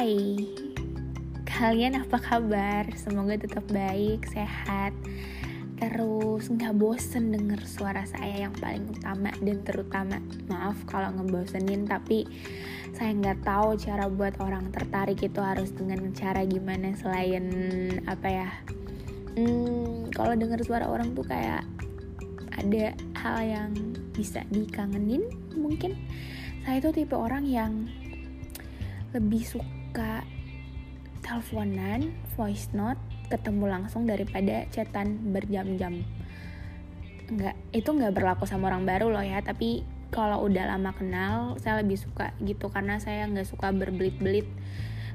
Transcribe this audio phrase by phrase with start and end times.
[0.00, 0.48] Hai,
[1.44, 2.88] kalian apa kabar?
[2.96, 4.96] Semoga tetap baik, sehat.
[5.76, 10.16] Terus nggak bosen denger suara saya yang paling utama dan terutama
[10.48, 12.24] maaf kalau ngebosenin tapi
[12.96, 17.44] saya nggak tahu cara buat orang tertarik itu harus dengan cara gimana selain
[18.08, 18.48] apa ya
[19.36, 21.60] hmm, kalau denger suara orang tuh kayak
[22.56, 23.70] ada hal yang
[24.16, 25.92] bisa dikangenin mungkin.
[26.64, 27.84] Saya itu tipe orang yang
[29.12, 29.79] lebih suka
[31.20, 32.98] teleponan voice note
[33.30, 36.02] ketemu langsung daripada chatan berjam-jam.
[37.30, 41.86] Nggak itu nggak berlaku sama orang baru loh ya tapi kalau udah lama kenal saya
[41.86, 44.46] lebih suka gitu karena saya nggak suka berbelit-belit.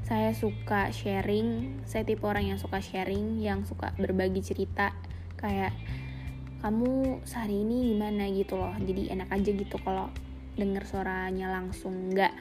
[0.06, 4.94] Saya suka sharing saya tipe orang yang suka sharing yang suka berbagi cerita
[5.36, 5.74] kayak
[6.64, 8.28] kamu sehari ini gimana?
[8.32, 8.74] gitu loh.
[8.80, 10.08] Jadi enak aja gitu kalau
[10.56, 12.12] denger suaranya langsung.
[12.12, 12.32] Nggak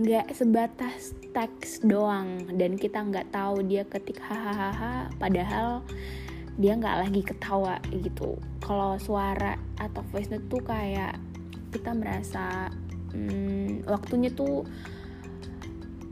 [0.00, 2.48] nggak sebatas teks doang.
[2.56, 5.84] Dan kita nggak tahu dia ketik hahaha padahal
[6.56, 8.36] dia nggak lagi ketawa gitu.
[8.60, 11.16] Kalau suara atau voice note tuh kayak
[11.72, 12.68] kita merasa
[13.16, 14.64] hmm, waktunya tuh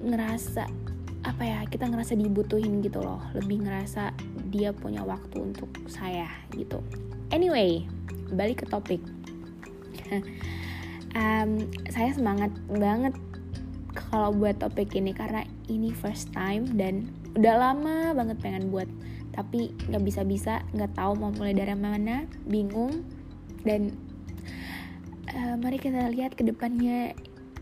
[0.00, 0.64] ngerasa
[1.20, 3.20] apa ya kita ngerasa dibutuhin gitu loh.
[3.36, 4.12] Lebih ngerasa
[4.48, 6.80] dia punya waktu untuk saya gitu.
[7.32, 7.84] Anyway
[8.32, 9.00] balik ke topik.
[11.10, 13.10] Um, saya semangat banget
[13.94, 18.86] kalau buat topik ini karena ini first time dan udah lama banget pengen buat.
[19.30, 23.02] Tapi nggak bisa bisa nggak tahu mau mulai dari mana bingung.
[23.62, 23.94] Dan
[25.30, 27.14] uh, mari kita lihat ke depannya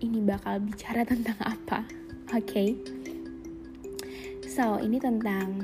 [0.04, 1.84] ini bakal bicara tentang apa
[2.32, 2.44] oke?
[2.44, 2.70] Okay?
[4.48, 5.54] so ini tentang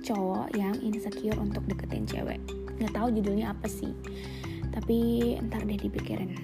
[0.00, 2.40] cowok yang insecure untuk deketin cewek.
[2.80, 3.92] Nggak tahu judulnya apa sih
[4.76, 6.36] tapi ntar deh dipikirin.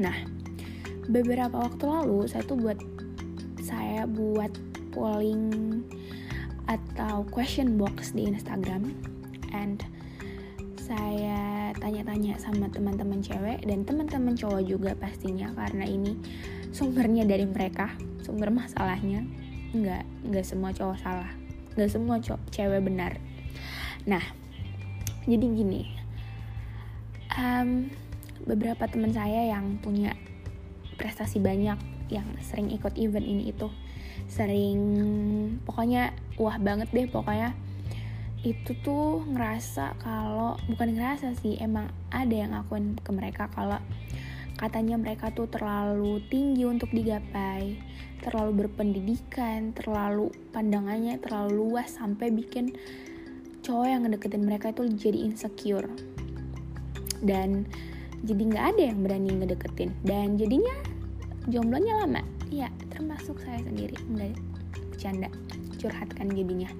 [0.00, 0.16] Nah
[1.08, 2.78] beberapa waktu lalu saya tuh buat
[3.64, 4.52] saya buat
[4.92, 5.80] polling
[6.68, 8.92] atau question box di Instagram.
[9.56, 9.80] And
[10.76, 16.16] saya tanya-tanya sama teman-teman cewek dan teman-teman cowok juga pastinya karena ini
[16.72, 17.92] sumbernya dari mereka
[18.24, 19.24] sumber masalahnya.
[19.72, 21.32] Nggak nggak semua cowok salah.
[21.76, 23.16] Nggak semua cowok cewek benar.
[24.04, 24.24] Nah
[25.24, 25.88] jadi gini.
[27.38, 27.92] Um,
[28.48, 30.16] beberapa teman saya yang punya
[30.98, 31.78] prestasi banyak
[32.10, 33.70] yang sering ikut event ini itu.
[34.28, 34.78] Sering
[35.62, 37.54] pokoknya wah banget deh pokoknya.
[38.42, 43.78] Itu tuh ngerasa kalau bukan ngerasa sih emang ada yang akuin ke mereka kalau
[44.58, 47.78] katanya mereka tuh terlalu tinggi untuk digapai
[48.18, 52.74] terlalu berpendidikan terlalu pandangannya terlalu luas sampai bikin
[53.68, 55.92] cowok yang ngedeketin mereka itu jadi insecure.
[57.20, 57.68] Dan
[58.24, 59.92] jadi nggak ada yang berani ngedeketin.
[60.00, 60.72] Dan jadinya
[61.48, 62.22] jomblonya lama?
[62.52, 63.96] Ya termasuk saya sendiri.
[64.08, 64.36] Nggak
[64.92, 65.28] bercanda.
[65.80, 66.70] Curhatkan jadinya.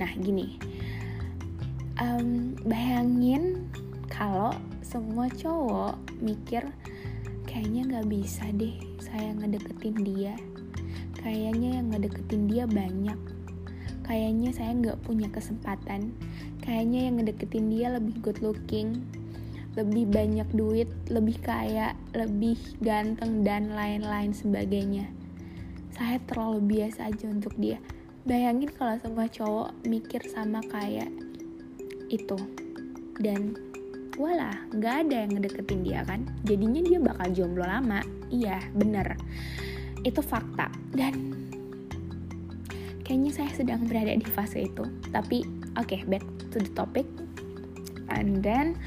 [0.00, 0.56] Nah gini.
[2.02, 3.70] Um, bayangin
[4.10, 4.50] kalau
[4.82, 6.66] semua cowok mikir
[7.46, 10.34] kayaknya nggak bisa deh saya ngedeketin dia.
[11.22, 13.16] Kayaknya yang ngedeketin dia banyak.
[14.04, 16.12] Kayaknya saya nggak punya kesempatan.
[16.60, 19.00] Kayaknya yang ngedeketin dia lebih good looking
[19.74, 25.10] lebih banyak duit, lebih kaya, lebih ganteng dan lain-lain sebagainya.
[25.94, 27.78] Saya terlalu biasa aja untuk dia.
[28.24, 31.10] Bayangin kalau semua cowok mikir sama kayak
[32.10, 32.38] itu.
[33.18, 33.58] Dan
[34.14, 36.26] wala, nggak ada yang ngedeketin dia kan.
[36.46, 38.02] Jadinya dia bakal jomblo lama.
[38.30, 39.18] Iya, bener.
[40.06, 40.70] Itu fakta.
[40.94, 41.34] Dan
[43.02, 44.86] kayaknya saya sedang berada di fase itu.
[45.10, 45.42] Tapi
[45.78, 46.22] oke, okay, back
[46.54, 47.06] to the topic.
[48.10, 48.78] And then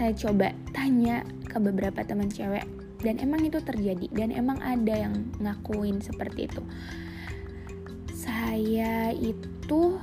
[0.00, 2.64] saya coba tanya ke beberapa teman cewek
[3.04, 6.64] dan emang itu terjadi dan emang ada yang ngakuin seperti itu.
[8.16, 10.00] Saya itu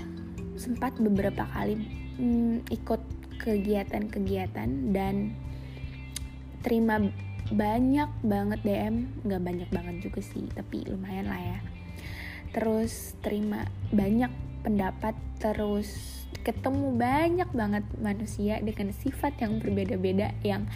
[0.53, 1.81] sempat beberapa kali
[2.21, 3.01] hmm, ikut
[3.41, 5.33] kegiatan-kegiatan dan
[6.61, 7.01] terima
[7.49, 11.59] banyak banget DM nggak banyak banget juga sih tapi lumayan lah ya.
[12.53, 14.29] Terus terima banyak
[14.67, 20.67] pendapat terus ketemu banyak banget manusia dengan sifat yang berbeda-beda yang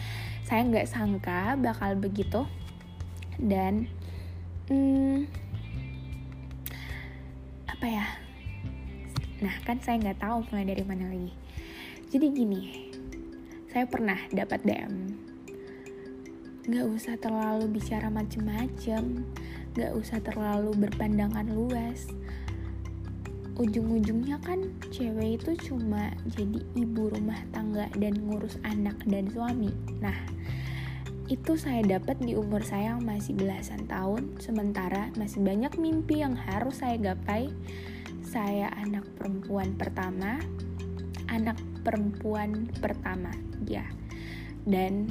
[0.48, 2.48] saya nggak sangka bakal begitu.
[3.36, 3.84] Dan
[4.72, 5.28] hmm,
[7.68, 8.06] apa ya?
[9.44, 11.36] Nah kan saya nggak tahu mulai dari mana lagi.
[12.08, 12.62] Jadi gini
[13.68, 14.94] saya pernah dapat DM
[16.62, 19.26] nggak usah terlalu bicara macem-macem
[19.74, 22.06] nggak usah terlalu berpandangan luas
[23.60, 29.72] ujung-ujungnya kan cewek itu cuma jadi ibu rumah tangga dan ngurus anak dan suami.
[30.00, 30.16] Nah
[31.28, 34.36] itu saya dapat di umur saya yang masih belasan tahun.
[34.40, 37.52] Sementara masih banyak mimpi yang harus saya gapai.
[38.24, 40.40] Saya anak perempuan pertama.
[41.28, 43.32] Anak perempuan pertama
[43.68, 43.84] ya.
[44.64, 45.08] Dan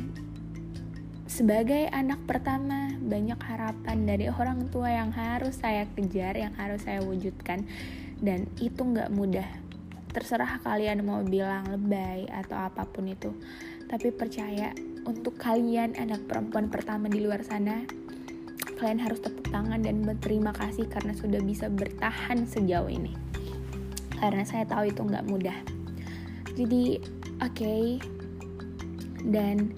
[1.32, 7.00] sebagai anak pertama banyak harapan dari orang tua yang harus saya kejar yang harus saya
[7.02, 7.64] wujudkan
[8.22, 9.50] dan itu nggak mudah.
[10.14, 13.34] Terserah kalian mau bilang lebay atau apa pun itu.
[13.90, 14.72] Tapi percaya
[15.04, 17.84] untuk kalian anak perempuan pertama di luar sana
[18.82, 23.14] kalian harus tepuk tangan dan berterima kasih karena sudah bisa bertahan sejauh ini.
[24.18, 25.58] Karena saya tahu itu nggak mudah.
[26.58, 26.98] Jadi
[27.42, 27.54] oke.
[27.54, 27.86] Okay.
[29.22, 29.70] dan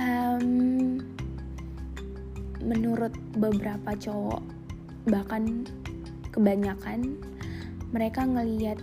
[0.00, 0.96] um,
[2.64, 4.40] menurut beberapa cowok
[5.12, 5.68] bahkan
[6.32, 7.20] kebanyakan
[7.90, 8.80] mereka ngelihat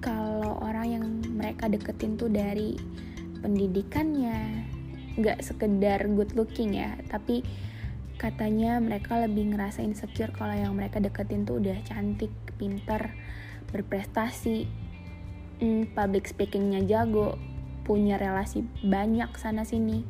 [0.00, 1.04] kalau orang yang
[1.34, 2.76] mereka deketin tuh dari
[3.40, 4.64] pendidikannya
[5.16, 7.40] nggak sekedar good looking ya tapi
[8.16, 13.12] katanya mereka lebih ngerasa insecure kalau yang mereka deketin tuh udah cantik pinter
[13.68, 14.64] berprestasi
[15.60, 17.36] hmm, public speakingnya jago
[17.86, 20.02] punya relasi banyak sana sini.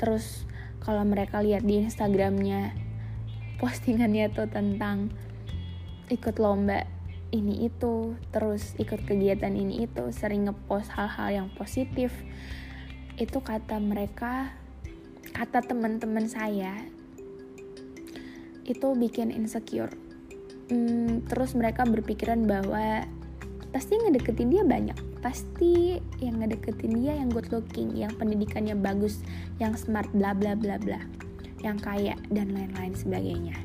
[0.00, 0.48] Terus
[0.80, 2.72] kalau mereka lihat di instagramnya
[3.60, 5.12] postingannya tuh tentang
[6.08, 6.88] ikut lomba
[7.30, 12.10] ini itu terus ikut kegiatan ini itu sering ngepost hal-hal yang positif.
[13.18, 14.54] Itu kata mereka
[15.30, 16.74] kata teman-teman saya
[18.66, 19.90] itu bikin insecure.
[20.70, 23.06] Hmm, terus mereka berpikiran bahwa
[23.70, 24.98] pasti ngedeketin dia banyak.
[25.20, 29.22] Pasti yang ngedeketin dia yang good looking yang pendidikannya bagus
[29.62, 31.02] yang smart bla bla bla bla
[31.60, 33.58] yang kaya dan lain-lain sebagainya.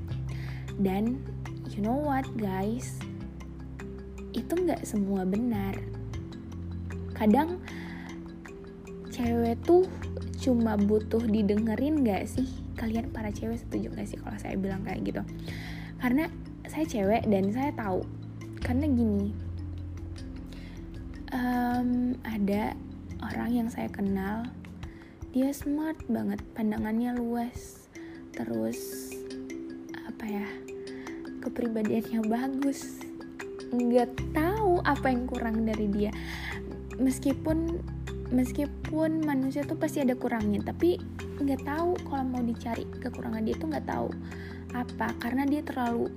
[0.81, 1.21] Dan
[1.71, 2.99] you know what guys
[4.35, 5.79] itu nggak semua benar.
[7.15, 7.63] Kadang
[9.07, 9.87] cewek tuh
[10.43, 12.45] cuma butuh didengerin gak sih?
[12.75, 15.23] Kalian para cewek setuju gak sih kalau saya bilang kayak gitu?
[16.03, 16.27] Karena
[16.67, 18.03] saya cewek dan saya tahu.
[18.59, 19.31] Karena gini
[21.31, 22.75] um, ada
[23.23, 24.43] orang yang saya kenal
[25.31, 27.87] dia smart banget pandangannya luas.
[28.35, 29.11] Terus
[29.95, 30.47] apa ya
[31.39, 33.04] kepribadiannya bagus
[33.77, 36.11] nggak tahu apa yang kurang dari dia.
[36.95, 37.79] Meskipun
[38.33, 40.97] meskipun manusia tuh pasti ada kurangnya tapi
[41.37, 44.09] nggak tahu kalau mau dicari kekurangan dia tuh nggak tahu
[44.73, 45.07] apa.
[45.19, 46.09] Karena dia terlalu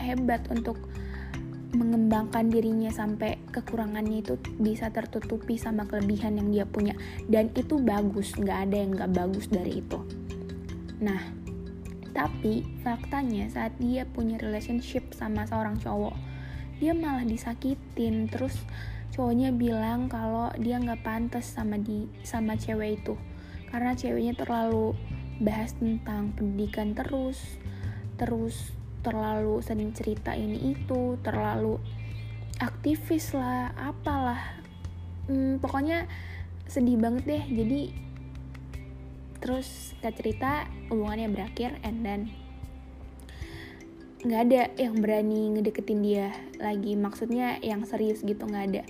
[0.00, 0.78] hebat untuk
[1.68, 6.96] mengembangkan dirinya sampai kekurangannya itu bisa tertutupi sama kelebihan yang dia punya.
[7.28, 10.00] Dan itu bagus nggak ada yang nggak bagus dari itu.
[11.04, 11.38] Nah
[12.18, 16.27] tapi faktanya saat dia punya relationship sama seorang cowok
[16.78, 18.30] dia malah disakitin.
[18.30, 18.54] Terus
[19.14, 23.14] cowoknya bilang kalau dia nggak pantas sama di sama cewek itu.
[23.68, 24.94] Karena ceweknya terlalu
[25.38, 27.38] bahas tentang pendidikan terus
[28.18, 28.74] terus
[29.06, 31.78] terlalu sering cerita ini itu terlalu
[32.58, 34.58] aktivis lah apalah.
[35.30, 36.10] Hmm, pokoknya
[36.66, 37.44] sedih banget deh.
[37.46, 37.80] Jadi
[39.38, 40.50] terus kita cerita
[40.90, 42.30] hubungannya berakhir and then
[44.24, 46.98] nggak ada yang berani ngedeketin dia lagi.
[46.98, 48.82] Maksudnya yang serius gitu nggak ada.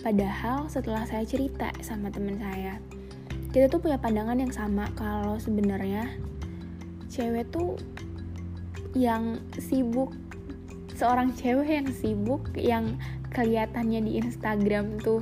[0.00, 2.80] Padahal setelah saya cerita sama teman saya
[3.52, 6.08] kita tuh punya pandangan yang sama kalau sebenarnya
[7.12, 7.76] cewek tuh
[8.96, 10.16] yang sibuk
[10.96, 12.96] seorang cewek yang sibuk yang
[13.28, 15.20] kelihatannya di Instagram tuh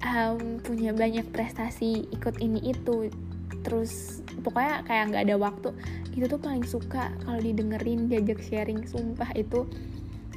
[0.00, 3.12] um, punya banyak prestasi ikut ini itu.
[3.60, 5.68] Terus pokoknya kayak nggak ada waktu
[6.14, 9.66] itu tuh paling suka kalau didengerin diajak sharing sumpah itu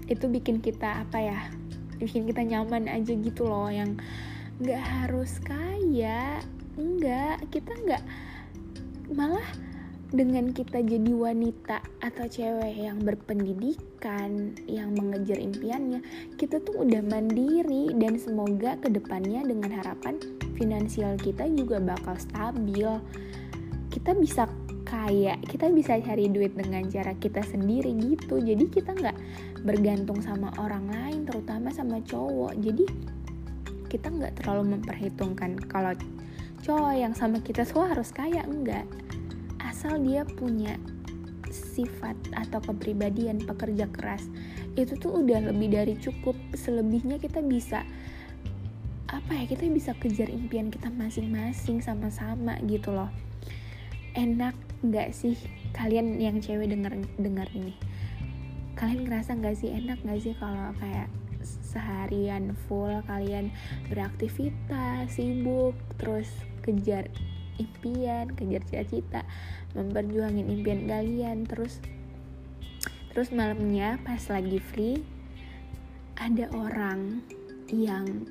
[0.09, 1.39] itu bikin kita apa ya
[2.01, 3.93] bikin kita nyaman aja gitu loh yang
[4.57, 6.41] nggak harus kaya
[6.73, 8.03] enggak kita nggak
[9.13, 9.45] malah
[10.09, 16.01] dengan kita jadi wanita atau cewek yang berpendidikan, yang mengejar impiannya,
[16.33, 20.17] kita tuh udah mandiri dan semoga ke depannya dengan harapan
[20.57, 22.89] finansial kita juga bakal stabil.
[23.99, 24.47] Kita bisa
[24.89, 28.41] kaya kita bisa cari duit dengan cara kita sendiri gitu.
[28.41, 29.17] Jadi kita nggak
[29.61, 32.57] bergantung sama orang lain terutama sama cowok.
[32.57, 32.89] Jadi
[33.85, 35.93] kita nggak terlalu memperhitungkan kalau
[36.65, 38.89] cowok yang sama kita semua harus kaya enggak.
[39.61, 40.73] Asal dia punya
[41.49, 44.25] sifat atau kepribadian pekerja keras
[44.73, 46.33] itu tuh udah lebih dari cukup.
[46.57, 47.85] Selebihnya kita bisa
[49.09, 53.09] apa ya kita bisa kejar impian kita masing-masing sama-sama gitu loh
[54.19, 55.39] enak nggak sih
[55.71, 57.71] kalian yang cewek denger dengar ini?
[58.75, 61.07] Kalian ngerasa nggak sih enak nggak sih kalau kayak
[61.39, 63.47] seharian full kalian
[63.87, 66.27] beraktivitas sibuk terus
[66.59, 67.07] kejar
[67.55, 69.23] impian kejar cita-cita
[69.71, 71.79] memperjuangin impian kalian terus
[73.15, 74.99] terus malamnya pas lagi free
[76.19, 77.23] ada orang
[77.71, 78.27] yang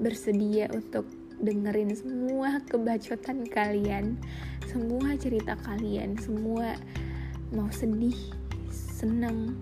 [0.00, 1.04] bersedia untuk
[1.38, 4.18] dengerin semua kebacotan kalian,
[4.68, 6.76] semua cerita kalian, semua
[7.56, 8.16] mau sedih,
[8.68, 9.56] seneng,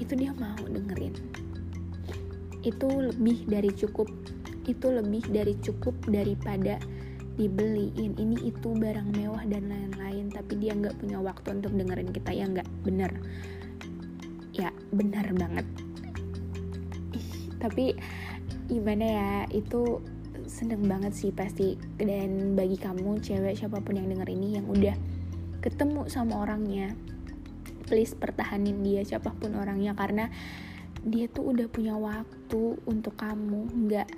[0.00, 1.12] itu dia mau dengerin.
[2.64, 4.08] Itu lebih dari cukup,
[4.64, 6.80] itu lebih dari cukup daripada
[7.36, 8.16] dibeliin.
[8.16, 12.30] Ini itu barang mewah dan lain-lain tapi dia nggak punya waktu untuk dengerin kita.
[12.32, 12.68] Ya nggak?
[12.84, 13.12] Bener.
[14.56, 15.66] Ya benar banget.
[17.60, 17.92] Tapi
[18.72, 19.32] gimana ya?
[19.52, 20.00] Itu
[20.50, 21.78] seneng banget sih pasti.
[21.94, 24.98] Dan bagi kamu cewek siapa pun yang denger ini yang udah
[25.62, 26.96] ketemu sama orangnya
[27.86, 29.94] please pertahanin dia siapa pun orangnya.
[29.94, 30.26] Karena
[31.06, 33.70] dia tuh udah punya waktu untuk kamu.
[33.86, 34.08] Nggak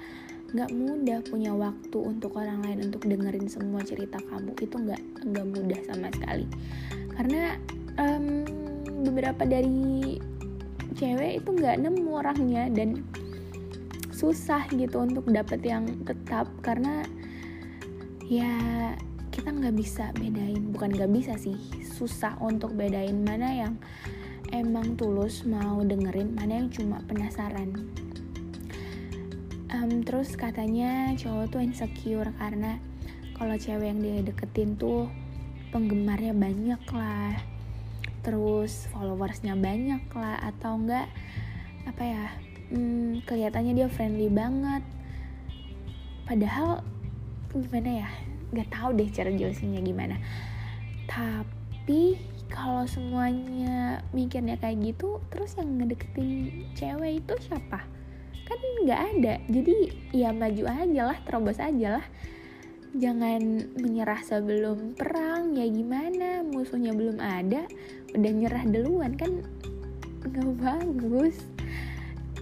[0.53, 4.57] nggak mudah punya waktu untuk orang lain untuk dengerin semua cerita kamu.
[4.57, 6.49] Itu nggak nggak mudah sama sekali.
[7.13, 7.57] Karena
[8.01, 8.45] um,
[9.05, 10.17] beberapa dari
[10.93, 13.03] cewek itu nggak nemu orangnya dan
[14.13, 17.03] susah gitu untuk dapet yang tetap karena
[18.29, 18.53] ya
[19.33, 23.75] kita nggak bisa bedain bukan nggak bisa sih susah untuk bedain mana yang
[24.53, 27.73] emang tulus mau dengerin mana yang cuma penasaran.
[29.73, 32.77] Um, terus katanya cowok tuh insecure karena
[33.33, 35.09] kalau cewek yang dia deketin tuh
[35.73, 37.33] penggemarnya banyak lah
[38.21, 41.09] terus followersnya banyak lah atau enggak
[41.89, 42.27] apa ya
[42.73, 44.83] hmm, kelihatannya dia friendly banget.
[46.25, 46.81] Padahal
[47.53, 48.09] gimana ya?
[48.53, 50.17] Nggak tahu deh cara jelasinnya gimana.
[51.05, 52.17] Tapi
[52.49, 57.85] kalau semuanya mikirnya kayak gitu terus yang ngedeketin cewek itu siapa?
[58.49, 59.35] Kan nggak ada.
[59.49, 59.75] Jadi
[60.17, 62.07] ya maju aja lah terobos aja lah.
[62.93, 66.45] Jangan menyerah sebelum perang ya gimana?
[66.45, 67.65] Musuhnya belum ada
[68.13, 69.41] udah nyerah duluan kan?
[70.29, 71.52] Nggak bagus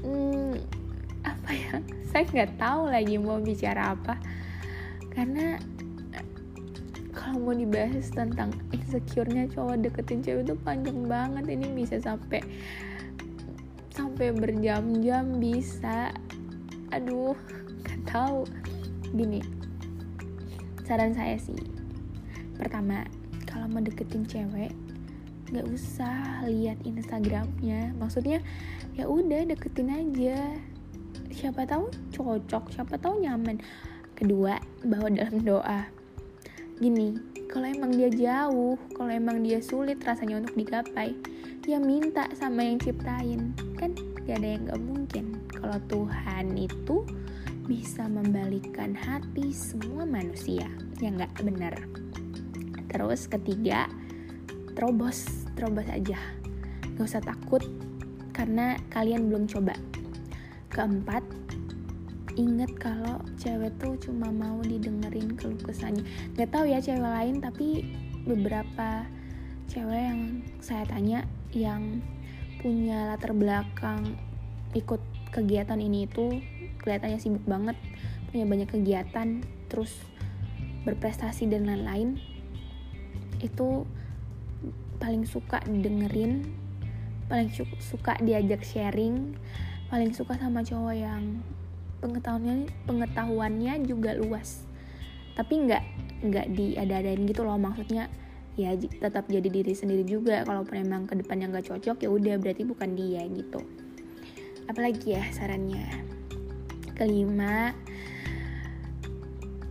[0.04, 0.54] hmm,
[1.24, 1.74] apa ya?
[2.10, 4.18] Saya nggak tahu lagi mau bicara apa.
[5.10, 5.58] Karena
[7.10, 11.44] kalau mau dibahas tentang insecure-nya cowok deketin cewek itu panjang banget.
[11.46, 12.42] Ini bisa sampai
[13.94, 16.10] sampai berjam-jam bisa.
[16.90, 17.36] Aduh
[17.86, 18.46] nggak tahu.
[19.14, 19.42] Gini
[20.86, 21.54] saran saya sih.
[22.58, 23.06] Pertama
[23.46, 24.74] kalau mau deketin cewek
[25.50, 27.94] nggak usah lihat Instagramnya.
[27.98, 28.38] Maksudnya
[28.94, 30.38] ya udah deketin aja.
[31.30, 33.58] Siapa tahu cocok siapa tahu nyaman.
[34.14, 35.90] Kedua bawa dalam doa.
[36.80, 37.18] Gini
[37.50, 41.18] kalau emang dia jauh kalau emang dia sulit rasanya untuk digapai
[41.70, 43.54] ya minta sama yang ciptain.
[43.78, 43.94] Kan
[44.26, 45.38] gak ada yang gak mungkin.
[45.54, 47.06] Kalau Tuhan itu
[47.70, 50.66] bisa membalikkan hati semua manusia.
[50.98, 51.74] Yang gak benar.
[52.90, 53.86] Terus ketiga
[54.74, 56.18] terobos terobos aja
[57.00, 57.64] gak usah takut
[58.36, 59.72] karena kalian belum coba.
[60.68, 61.24] Keempat,
[62.36, 66.04] inget kalau cewek tuh cuma mau didengerin keluh kesahnya.
[66.36, 67.88] Gak tau ya cewek lain, tapi
[68.28, 69.08] beberapa
[69.68, 70.20] cewek yang
[70.60, 71.24] saya tanya
[71.56, 72.04] yang
[72.60, 74.20] punya latar belakang
[74.76, 75.00] ikut
[75.32, 76.40] kegiatan ini itu
[76.84, 77.80] kelihatannya sibuk banget,
[78.28, 79.40] punya banyak kegiatan,
[79.72, 79.92] terus
[80.84, 82.20] berprestasi dan lain-lain.
[83.40, 83.88] Itu
[85.00, 86.46] paling suka dengerin
[87.26, 89.34] paling suka diajak sharing
[89.90, 91.42] paling suka sama cowok yang
[92.00, 94.64] pengetahuannya pengetahuannya juga luas.
[95.36, 95.84] Tapi nggak
[96.20, 98.12] nggak diada-adain gitu loh maksudnya
[98.58, 100.42] ya tetap jadi diri sendiri juga.
[100.46, 103.60] Kalau emang ke depannya nggak cocok ya udah berarti bukan dia gitu.
[104.66, 105.86] Apalagi ya sarannya?
[106.96, 107.72] Kelima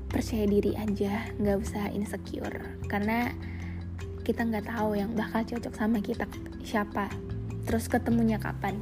[0.09, 2.81] percaya diri aja nggak usah insecure.
[2.89, 3.29] Karena
[4.29, 6.29] kita nggak tahu yang bakal cocok sama kita
[6.61, 7.09] siapa
[7.65, 8.77] terus ketemunya kapan.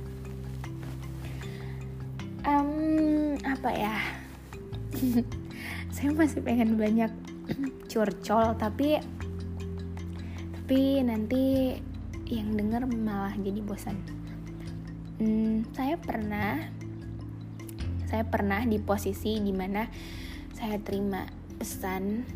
[2.44, 3.96] Um, apa ya?
[5.96, 7.08] Saya masih pengen banyak
[7.88, 9.00] curcol tapi
[10.52, 11.80] tapi nanti
[12.28, 13.96] yang denger malah jadi bosan.
[15.16, 16.60] Hmm, saya pernah
[18.04, 19.88] saya pernah di posisi di mana
[20.52, 21.24] saya terima
[21.56, 22.28] pesan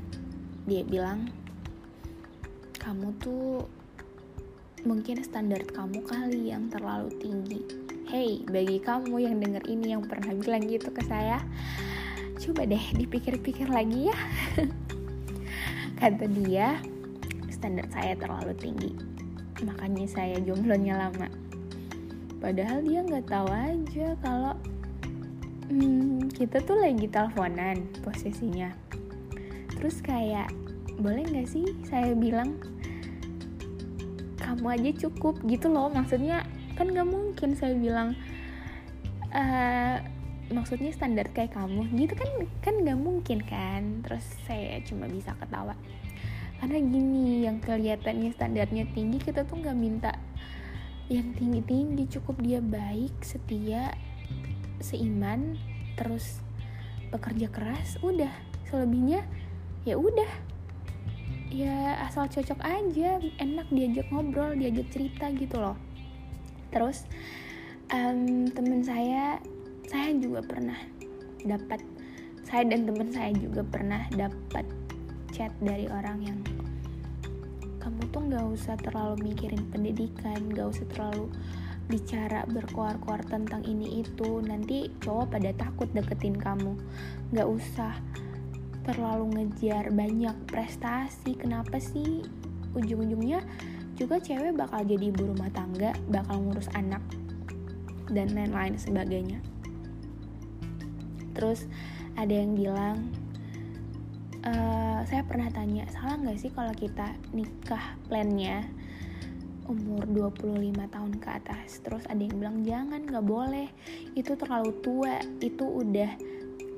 [0.64, 1.41] dia bilang
[2.82, 3.70] kamu tuh
[4.90, 7.62] mungkin standar kamu kali yang terlalu tinggi.
[8.10, 11.46] Hey bagi kamu yang denger ini yang pernah bilang gitu ke saya
[12.42, 14.18] coba deh dipikir-pikir lagi ya.
[16.02, 16.82] Kata dia
[17.54, 18.98] standar saya terlalu tinggi.
[19.62, 21.30] Makanya saya jomblonya lama.
[22.42, 24.58] Padahal dia nggak tahu aja kalau
[25.70, 28.74] hmm, kita tuh lagi teleponan posisinya.
[29.78, 30.50] Terus kayak
[30.98, 32.71] boleh nggak sih saya bilang
[34.62, 35.90] kamu aja cukup gitu loh.
[35.90, 36.46] Maksudnya
[36.78, 38.14] kan nggak mungkin saya bilang
[39.34, 39.98] uh,
[40.54, 42.30] maksudnya standar kayak kamu gitu kan
[42.62, 44.06] kan nggak mungkin kan.
[44.06, 45.74] Terus saya cuma bisa ketawa.
[46.62, 50.14] Karena gini yang kelihatannya standarnya tinggi kita tuh nggak minta
[51.10, 53.98] yang tinggi tinggi cukup dia baik setia
[54.78, 55.58] seiman
[55.98, 56.38] terus
[57.10, 58.30] bekerja keras udah.
[58.70, 59.26] Selebihnya
[59.90, 60.51] ya udah
[61.52, 65.76] ya asal cocok aja enak diajak ngobrol diajak cerita gitu loh.
[66.72, 67.04] Terus
[67.92, 69.38] um, temen saya
[69.92, 70.80] saya juga pernah
[71.44, 71.84] dapat
[72.48, 74.64] saya dan temen saya juga pernah dapat
[75.36, 76.40] chat dari orang yang
[77.84, 81.28] kamu tuh nggak usah terlalu mikirin pendidikan nggak usah terlalu
[81.92, 86.80] bicara berkoar-koar tentang ini itu nanti cowok pada takut deketin kamu.
[87.36, 87.94] Nggak usah
[88.82, 91.38] terlalu ngejar banyak prestasi.
[91.38, 92.26] Kenapa sih?
[92.74, 93.44] Ujung-ujungnya
[94.00, 97.04] juga cewek bakal jadi ibu rumah tangga bakal ngurus anak
[98.10, 99.40] dan lain-lain sebagainya.
[101.38, 101.70] Terus
[102.18, 103.14] ada yang bilang
[104.44, 108.66] uh, saya pernah tanya salah nggak sih kalau kita nikah plannya?
[109.70, 111.80] Umur 25 tahun ke atas.
[111.86, 113.70] Terus ada yang bilang jangan nggak boleh.
[114.18, 115.22] Itu terlalu tua.
[115.40, 116.12] Itu udah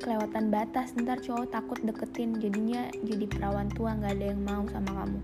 [0.04, 0.92] kelewatan batas.
[1.00, 5.20] Ntar cowok takut deketin jadinya jadi perawan tua nggak ada yang mau sama kamu.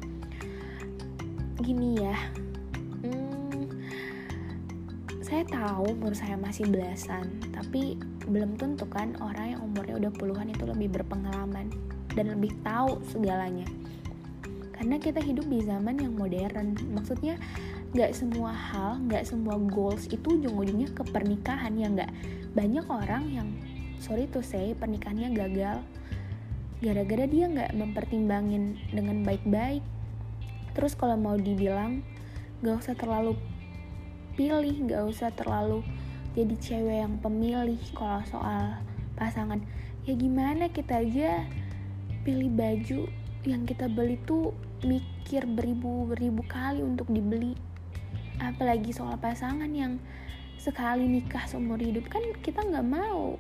[1.60, 2.15] Gini ya
[3.04, 3.68] hmm,
[5.20, 10.48] saya tahu umur saya masih belasan tapi belum tentu kan orang yang umurnya udah puluhan
[10.54, 11.68] itu lebih berpengalaman
[12.15, 13.68] dan lebih tahu segalanya.
[14.80, 16.72] Karena kita hidup di zaman yang modern.
[16.96, 17.36] Maksudnya
[17.92, 22.12] nggak semua hal nggak semua goals itu ujung-ujungnya ke pernikahan ya nggak?
[22.56, 23.48] Banyak orang yang
[24.00, 25.84] sorry to say pernikahannya gagal.
[26.80, 29.84] Gara-gara dia nggak mempertimbangin dengan baik-baik.
[30.74, 32.00] Terus kalau mau dibilang
[32.64, 33.36] gak usah terlalu
[34.40, 35.84] pilih gak usah terlalu
[36.32, 38.80] jadi cewek yang pemilih kalau soal
[39.20, 39.60] pasangan.
[40.08, 41.44] Ya gimana kita aja
[42.24, 43.12] pilih baju
[43.44, 44.56] yang kita beli tuh
[44.88, 47.60] mikir beribu-beribu kali untuk dibeli.
[48.40, 50.00] Apalagi soal pasangan yang
[50.60, 53.36] sekali nikah seumur hidup kan kita nggak mau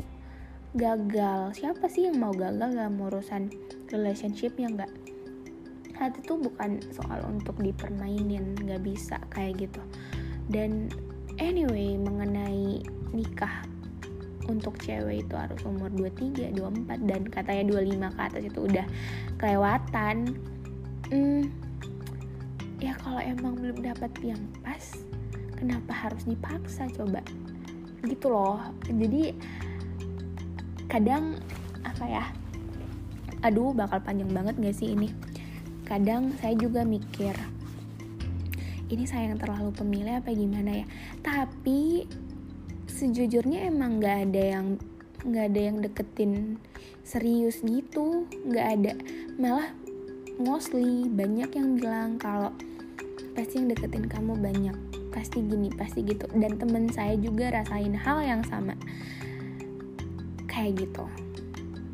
[0.77, 1.57] gagal.
[1.57, 3.49] Siapa sih yang mau gagal dalam urusan
[3.89, 4.91] relationship yang nggak?
[5.97, 9.81] Hati tuh bukan soal untuk dipermainin nggak bisa kayak gitu.
[10.49, 10.93] Dan
[11.41, 13.65] anyway mengenai nikah
[14.49, 18.85] untuk cewek itu harus umur 23, 24 dan katanya 25 ke atas itu udah
[19.37, 20.15] kelewatan.
[21.09, 21.43] Hmm,
[22.81, 25.01] ya kalau emang belum dapat yang pas
[25.57, 27.21] kenapa harus dipaksa coba?
[28.05, 28.61] Gitu loh.
[28.87, 29.37] Jadi
[30.89, 31.37] kadang
[31.85, 32.25] apa ya
[33.39, 35.07] aduh bakal panjang banget gak sih ini?
[35.87, 37.33] Kadang saya juga mikir
[38.89, 40.85] ini saya yang terlalu pemilih apa gimana ya?
[41.21, 42.09] Tapi
[42.89, 44.67] sejujurnya emang nggak ada yang
[45.19, 46.57] nggak ada yang deketin
[47.05, 48.93] serius gitu nggak ada.
[49.37, 49.69] Malah
[50.41, 52.49] mostly banyak yang bilang kalau
[53.37, 54.77] pasti yang deketin kamu banyak.
[55.13, 56.25] Pasti gini pasti gitu.
[56.33, 58.73] Dan temen saya juga rasain hal yang sama
[60.59, 61.07] kayak gitu.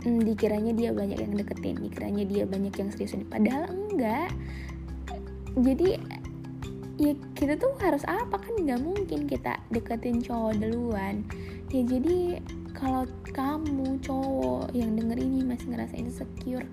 [0.01, 3.29] Hmm, dikiranya dia banyak yang deketin dikiranya dia banyak yang seriusin.
[3.29, 4.33] Padahal enggak.
[5.53, 6.01] Jadi
[6.97, 8.41] ya kita tuh harus apa?
[8.41, 11.21] Kan nggak mungkin kita deketin cowok duluan.
[11.69, 12.41] Ya jadi
[12.73, 16.67] kalau kamu cowok yang denger ini masih ngerasa insecure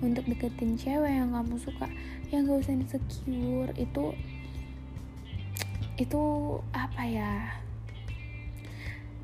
[0.00, 1.88] untuk deketin cewek yang kamu suka
[2.28, 3.72] ya gak usah insecure.
[3.76, 4.12] Itu
[6.00, 6.22] itu
[6.72, 7.60] apa ya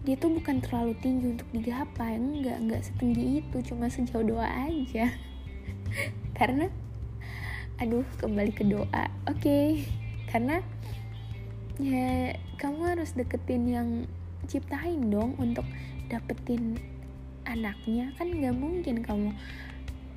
[0.07, 5.11] dia tuh bukan terlalu tinggi untuk digapai enggak enggak setinggi itu cuma sejauh doa aja.
[6.39, 6.71] Karena
[7.83, 9.11] aduh kembali ke doa.
[9.27, 9.71] Oke okay
[10.31, 10.59] karena
[11.79, 13.89] ya kamu harus deketin yang
[14.51, 15.65] ciptain dong untuk
[16.11, 16.77] dapetin
[17.47, 18.13] anaknya.
[18.19, 19.31] Kan nggak mungkin kamu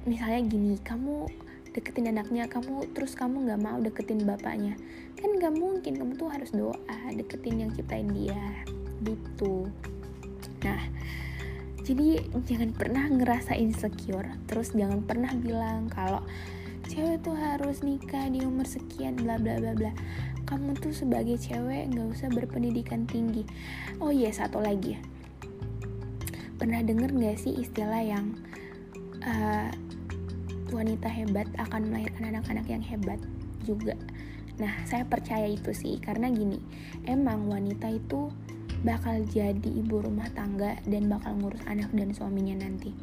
[0.07, 1.29] misalnya gini kamu
[1.69, 4.73] deketin anaknya kamu terus kamu nggak mau deketin bapaknya.
[5.15, 8.65] Kan nggak mungkin kamu tuh harus doa deketin yang ciptain dia
[9.03, 9.67] gitu
[10.59, 10.79] nah
[11.89, 14.29] jadi jangan pernah ngerasa insecure.
[14.45, 16.21] Terus jangan pernah bilang kalau
[16.85, 19.89] cewek tuh harus nikah di umur sekian bla bla bla bla.
[20.45, 23.41] Kamu tuh sebagai cewek nggak usah berpendidikan tinggi.
[23.97, 25.01] Oh iya satu lagi.
[25.01, 25.01] Ya
[26.61, 28.37] pernah denger nggak sih istilah yang
[29.25, 29.73] uh,
[30.69, 33.17] wanita hebat akan melahirkan anak-anak yang hebat
[33.65, 33.97] juga?
[34.61, 35.97] Nah saya percaya itu sih.
[35.97, 36.61] Karena gini
[37.09, 38.29] emang wanita itu
[38.85, 42.95] bakal jadi ibu rumah tangga dan bakal ngurus anak dan suaminya nanti.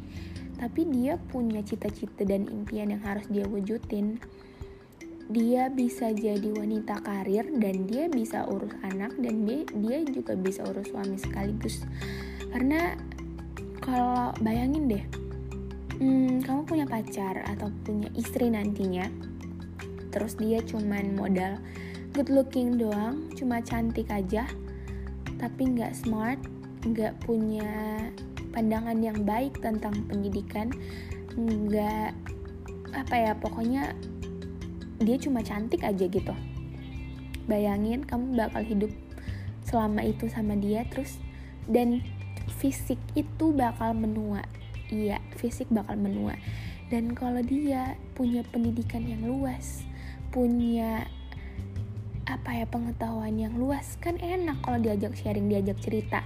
[0.57, 4.17] Tapi dia punya cita-cita dan impian yang harus dia wujudin.
[5.27, 10.63] Dia bisa jadi wanita karir dan dia bisa urus anak dan dia, dia juga bisa
[10.65, 11.83] urus suami sekaligus.
[12.47, 12.95] Karena
[13.87, 15.05] kalau bayangin deh
[16.03, 19.07] hmm, kamu punya pacar atau punya istri nantinya
[20.11, 21.55] terus dia cuman modal
[22.11, 24.43] good looking doang cuma cantik aja
[25.37, 26.41] tapi nggak smart
[26.85, 27.97] nggak punya
[28.53, 30.73] pandangan yang baik tentang pendidikan
[31.37, 32.13] nggak
[32.95, 33.93] apa ya pokoknya
[34.97, 36.33] dia cuma cantik aja gitu.
[37.45, 38.91] Bayangin kamu bakal hidup
[39.61, 41.21] selama itu sama dia terus
[41.69, 42.01] dan
[42.57, 44.41] fisik itu bakal menua.
[44.89, 46.33] Iya fisik bakal menua.
[46.87, 49.83] Dan kalau dia punya pendidikan yang luas
[50.31, 51.05] punya
[52.27, 53.95] apa ya pengetahuan yang luas.
[54.03, 56.21] Kan enak kalau diajak sharing diajak cerita.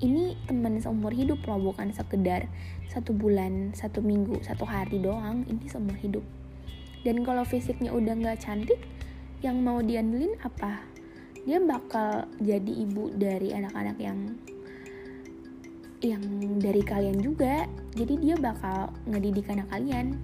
[0.00, 2.48] Ini teman seumur hidup loh bukan sekedar
[2.88, 5.44] satu bulan satu minggu satu hari doang.
[5.44, 6.24] Ini seumur hidup.
[7.04, 8.80] Dan kalau fisiknya udah nggak cantik
[9.44, 10.80] yang mau diandelin apa?
[11.44, 14.18] Dia bakal jadi ibu dari anak-anak yang
[16.00, 16.22] yang
[16.62, 17.68] dari kalian juga.
[17.92, 20.16] Jadi dia bakal ngedidik anak kalian.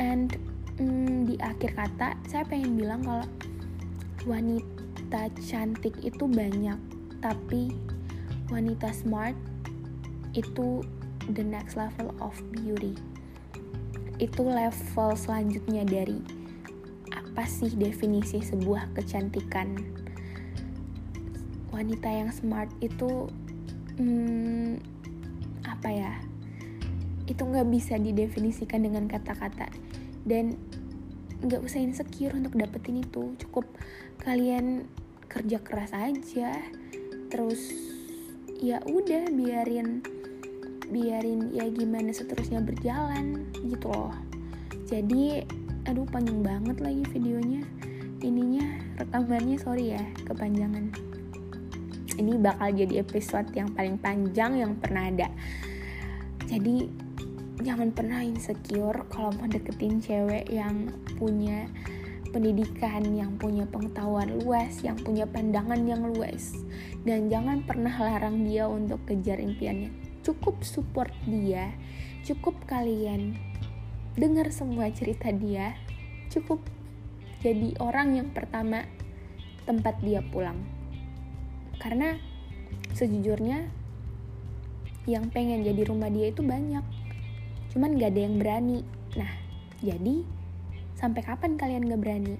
[0.00, 0.34] And
[0.80, 3.26] mm, di akhir kata saya pengen bilang kalau
[4.22, 6.78] wanita cantik itu banyak
[7.22, 7.74] tapi
[8.50, 9.34] wanita smart
[10.34, 10.82] itu
[11.30, 12.98] the next level of beauty.
[14.18, 16.18] Itu level selanjutnya dari
[17.14, 19.78] apa sih definisi sebuah kecantikan?
[21.72, 23.30] Wanita yang smart itu
[23.96, 24.76] hmm,
[25.64, 26.12] apa ya?
[27.24, 29.70] Itu nggak bisa didefinisikan dengan kata-kata.
[30.26, 30.58] Dan
[31.42, 33.34] nggak usah insecure untuk dapetin itu.
[33.40, 33.66] Cukup
[34.22, 34.86] kalian
[35.26, 36.62] kerja keras aja.
[37.28, 37.60] Terus
[38.62, 40.06] ya udah biarin
[40.92, 44.14] biarin ya gimana seterusnya berjalan gitu loh.
[44.86, 45.42] Jadi
[45.90, 47.66] aduh panjang banget lagi videonya.
[48.22, 50.94] Ininya rekamannya sorry ya kepanjangan.
[52.12, 55.28] Ini bakal jadi episode yang paling panjang yang pernah ada.
[56.46, 56.86] Jadi
[57.64, 61.66] jangan pernah insecure kalau mau deketin cewek yang punya
[62.32, 66.56] pendidikan, yang punya pengetahuan luas, yang punya pandangan yang luas.
[67.04, 69.92] Dan jangan pernah larang dia untuk kejar impiannya.
[70.24, 71.76] Cukup support dia,
[72.24, 73.36] cukup kalian
[74.16, 75.76] dengar semua cerita dia,
[76.32, 76.64] cukup
[77.44, 78.88] jadi orang yang pertama
[79.68, 80.58] tempat dia pulang.
[81.82, 82.16] Karena
[82.94, 83.66] sejujurnya
[85.10, 86.84] yang pengen jadi rumah dia itu banyak.
[87.74, 88.86] Cuman gak ada yang berani.
[89.18, 89.32] Nah,
[89.82, 90.22] jadi
[91.02, 92.38] Sampai kapan kalian gak berani?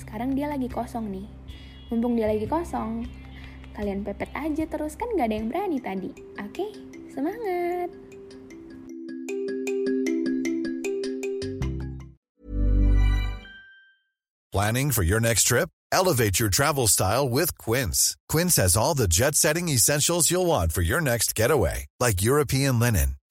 [0.00, 1.28] Sekarang dia lagi kosong nih.
[1.92, 3.04] Mumpung dia lagi kosong,
[3.76, 6.08] kalian pepet aja terus kan gak ada yang berani tadi.
[6.40, 6.72] Oke,
[7.12, 7.92] semangat!
[14.48, 15.68] Planning for your next trip?
[15.92, 18.16] Elevate your travel style with Quince.
[18.32, 23.20] Quince has all the jet-setting essentials you'll want for your next getaway, like European linen,